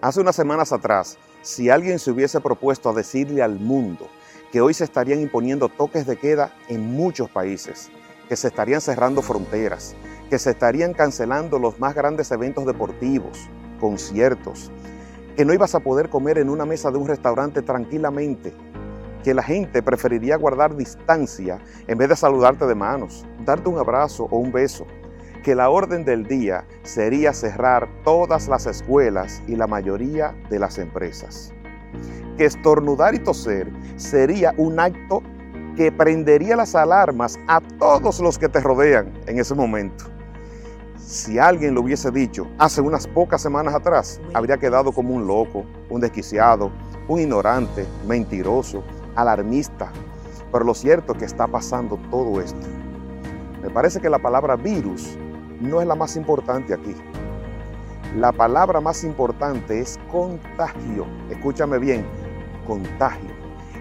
[0.00, 4.06] Hace unas semanas atrás, si alguien se hubiese propuesto a decirle al mundo
[4.52, 7.90] que hoy se estarían imponiendo toques de queda en muchos países,
[8.28, 9.96] que se estarían cerrando fronteras,
[10.30, 13.48] que se estarían cancelando los más grandes eventos deportivos,
[13.80, 14.70] conciertos,
[15.36, 18.54] que no ibas a poder comer en una mesa de un restaurante tranquilamente,
[19.24, 21.58] que la gente preferiría guardar distancia
[21.88, 24.86] en vez de saludarte de manos, darte un abrazo o un beso,
[25.48, 30.76] que la orden del día sería cerrar todas las escuelas y la mayoría de las
[30.76, 31.54] empresas.
[32.36, 35.22] Que estornudar y toser sería un acto
[35.74, 40.04] que prendería las alarmas a todos los que te rodean en ese momento.
[40.98, 45.64] Si alguien lo hubiese dicho hace unas pocas semanas atrás, habría quedado como un loco,
[45.88, 46.70] un desquiciado,
[47.08, 48.84] un ignorante, mentiroso,
[49.16, 49.90] alarmista.
[50.52, 52.66] Pero lo cierto es que está pasando todo esto.
[53.62, 55.16] Me parece que la palabra virus
[55.60, 56.94] no es la más importante aquí.
[58.16, 61.06] La palabra más importante es contagio.
[61.30, 62.06] Escúchame bien,
[62.66, 63.30] contagio.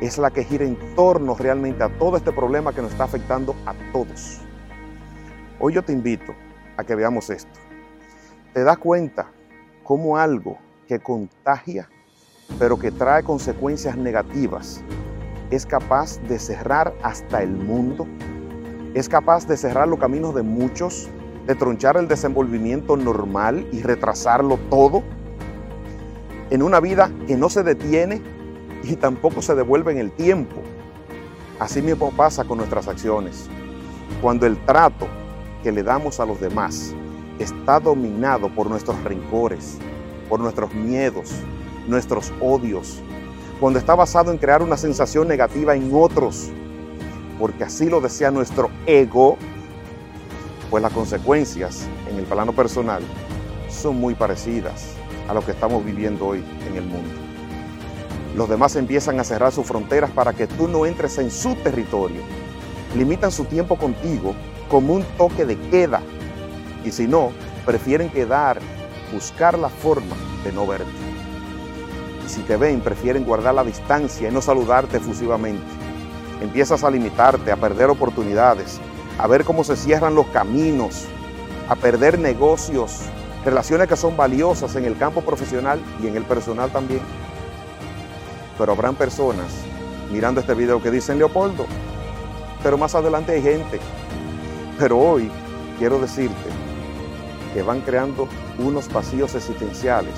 [0.00, 3.54] Es la que gira en torno realmente a todo este problema que nos está afectando
[3.66, 4.40] a todos.
[5.60, 6.34] Hoy yo te invito
[6.76, 7.60] a que veamos esto.
[8.52, 9.30] ¿Te das cuenta
[9.82, 10.58] cómo algo
[10.88, 11.88] que contagia,
[12.58, 14.82] pero que trae consecuencias negativas,
[15.50, 18.06] es capaz de cerrar hasta el mundo?
[18.94, 21.08] ¿Es capaz de cerrar los caminos de muchos?
[21.46, 25.02] De tronchar el desenvolvimiento normal y retrasarlo todo
[26.50, 28.22] en una vida que no se detiene
[28.82, 30.56] y tampoco se devuelve en el tiempo.
[31.58, 33.48] Así mismo pasa con nuestras acciones.
[34.20, 35.06] Cuando el trato
[35.62, 36.94] que le damos a los demás
[37.38, 39.78] está dominado por nuestros rencores,
[40.28, 41.32] por nuestros miedos,
[41.88, 43.02] nuestros odios,
[43.60, 46.50] cuando está basado en crear una sensación negativa en otros,
[47.38, 49.36] porque así lo desea nuestro ego,
[50.70, 53.02] pues las consecuencias en el plano personal
[53.68, 54.94] son muy parecidas
[55.28, 57.10] a lo que estamos viviendo hoy en el mundo.
[58.36, 62.20] Los demás empiezan a cerrar sus fronteras para que tú no entres en su territorio.
[62.96, 64.34] Limitan su tiempo contigo
[64.68, 66.00] como un toque de queda.
[66.84, 67.30] Y si no,
[67.64, 68.58] prefieren quedar,
[69.12, 70.90] buscar la forma de no verte.
[72.26, 75.62] Y si te ven, prefieren guardar la distancia y no saludarte efusivamente.
[76.40, 78.80] Empiezas a limitarte, a perder oportunidades,
[79.18, 81.04] a ver cómo se cierran los caminos,
[81.68, 83.00] a perder negocios,
[83.44, 87.02] relaciones que son valiosas en el campo profesional y en el personal también.
[88.58, 89.46] Pero habrán personas
[90.12, 91.66] mirando este video que dicen Leopoldo,
[92.62, 93.80] pero más adelante hay gente.
[94.78, 95.30] Pero hoy
[95.78, 96.50] quiero decirte
[97.52, 100.14] que van creando unos vacíos existenciales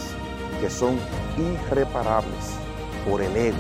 [0.61, 0.99] que son
[1.37, 2.55] irreparables
[3.09, 3.56] por el ego,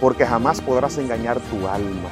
[0.00, 2.10] porque jamás podrás engañar tu alma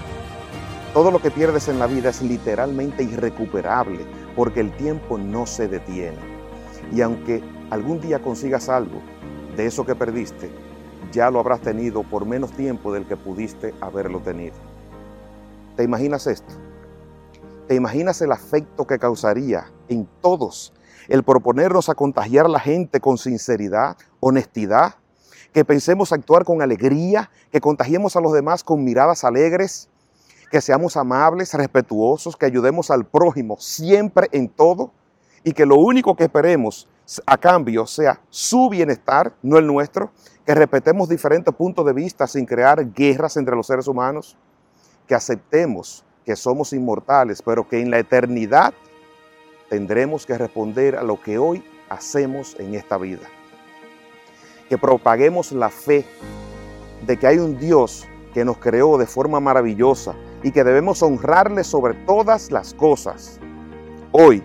[0.96, 5.68] todo lo que pierdes en la vida es literalmente irrecuperable porque el tiempo no se
[5.68, 6.16] detiene.
[6.90, 9.02] Y aunque algún día consigas algo
[9.58, 10.50] de eso que perdiste,
[11.12, 14.54] ya lo habrás tenido por menos tiempo del que pudiste haberlo tenido.
[15.76, 16.54] ¿Te imaginas esto?
[17.68, 20.72] ¿Te imaginas el afecto que causaría en todos
[21.08, 24.94] el proponernos a contagiar a la gente con sinceridad, honestidad,
[25.52, 29.90] que pensemos actuar con alegría, que contagiemos a los demás con miradas alegres,
[30.50, 34.92] que seamos amables, respetuosos, que ayudemos al prójimo siempre en todo
[35.42, 36.88] y que lo único que esperemos
[37.24, 40.10] a cambio sea su bienestar, no el nuestro,
[40.44, 44.36] que respetemos diferentes puntos de vista sin crear guerras entre los seres humanos,
[45.06, 48.74] que aceptemos que somos inmortales, pero que en la eternidad
[49.68, 53.28] tendremos que responder a lo que hoy hacemos en esta vida.
[54.68, 56.04] Que propaguemos la fe
[57.06, 60.14] de que hay un Dios que nos creó de forma maravillosa,
[60.46, 63.40] y que debemos honrarle sobre todas las cosas.
[64.12, 64.44] Hoy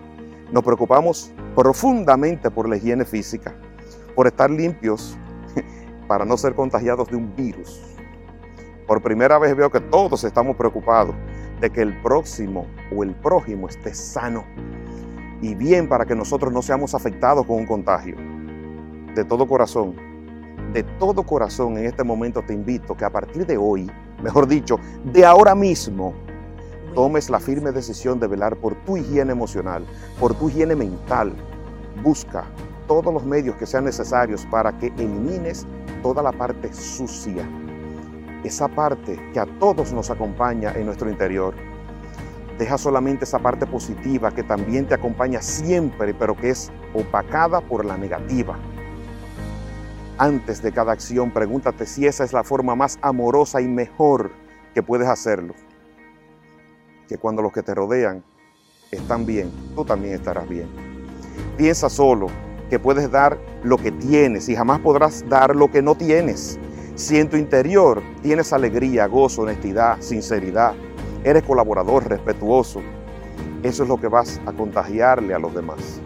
[0.50, 3.54] nos preocupamos profundamente por la higiene física,
[4.16, 5.16] por estar limpios
[6.08, 7.80] para no ser contagiados de un virus.
[8.88, 11.14] Por primera vez veo que todos estamos preocupados
[11.60, 14.44] de que el próximo o el prójimo esté sano
[15.40, 18.16] y bien para que nosotros no seamos afectados con un contagio.
[19.14, 19.94] De todo corazón,
[20.72, 23.88] de todo corazón en este momento te invito que a partir de hoy
[24.22, 26.14] mejor dicho, de ahora mismo,
[26.94, 29.84] tomes la firme decisión de velar por tu higiene emocional,
[30.20, 31.32] por tu higiene mental.
[32.02, 32.44] Busca
[32.86, 35.66] todos los medios que sean necesarios para que elimines
[36.02, 37.48] toda la parte sucia,
[38.44, 41.54] esa parte que a todos nos acompaña en nuestro interior.
[42.58, 47.84] Deja solamente esa parte positiva que también te acompaña siempre, pero que es opacada por
[47.84, 48.58] la negativa.
[50.18, 54.30] Antes de cada acción, pregúntate si esa es la forma más amorosa y mejor
[54.74, 55.54] que puedes hacerlo.
[57.08, 58.22] Que cuando los que te rodean
[58.90, 60.68] están bien, tú también estarás bien.
[61.56, 62.26] Piensa solo
[62.68, 66.58] que puedes dar lo que tienes y jamás podrás dar lo que no tienes.
[66.94, 70.74] Si en tu interior tienes alegría, gozo, honestidad, sinceridad,
[71.24, 72.82] eres colaborador, respetuoso,
[73.62, 76.00] eso es lo que vas a contagiarle a los demás.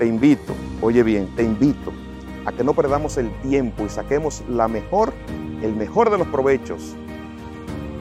[0.00, 1.92] Te invito, oye bien, te invito
[2.44, 5.12] a que no perdamos el tiempo y saquemos la mejor,
[5.62, 6.96] el mejor de los provechos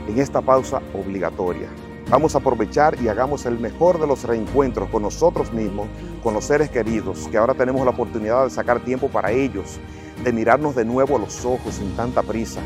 [0.08, 1.70] en esta pausa obligatoria.
[2.10, 5.88] Vamos a aprovechar y hagamos el mejor de los reencuentros con nosotros mismos,
[6.22, 9.80] con los seres queridos, que ahora tenemos la oportunidad de sacar tiempo para ellos,
[10.24, 12.60] de mirarnos de nuevo a los ojos sin tanta prisa,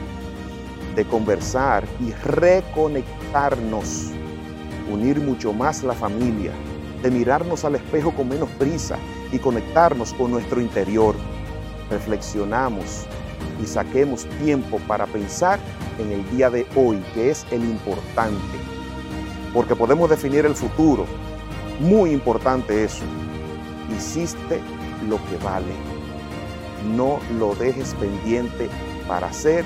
[0.95, 4.11] de conversar y reconectarnos,
[4.91, 6.51] unir mucho más la familia,
[7.03, 8.97] de mirarnos al espejo con menos prisa
[9.31, 11.13] y conectarnos con nuestro interior.
[11.89, 13.05] Reflexionamos
[13.61, 15.59] y saquemos tiempo para pensar
[15.99, 18.57] en el día de hoy, que es el importante.
[19.53, 21.05] Porque podemos definir el futuro.
[21.79, 23.03] Muy importante eso.
[23.95, 24.59] Hiciste
[25.07, 25.73] lo que vale.
[26.95, 28.69] No lo dejes pendiente
[29.07, 29.63] para hacer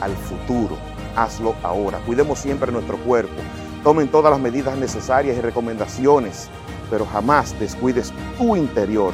[0.00, 0.76] al futuro.
[1.16, 1.98] Hazlo ahora.
[2.06, 3.34] Cuidemos siempre nuestro cuerpo.
[3.82, 6.48] Tomen todas las medidas necesarias y recomendaciones,
[6.88, 9.12] pero jamás descuides tu interior.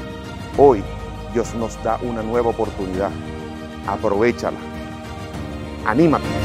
[0.59, 0.83] Hoy
[1.33, 3.11] Dios nos da una nueva oportunidad.
[3.87, 4.59] Aprovechala.
[5.87, 6.38] Anímate.